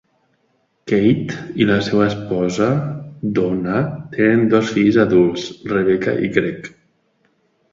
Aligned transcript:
Keith 0.91 1.33
i 1.63 1.67
la 1.71 1.75
seva 1.87 2.07
esposa, 2.13 2.69
Donna, 3.41 3.83
tenen 4.17 4.43
dos 4.55 4.73
fills 4.79 4.99
adults, 5.05 5.47
Rebecca 5.75 6.17
i 6.29 6.33
Greg. 6.41 6.73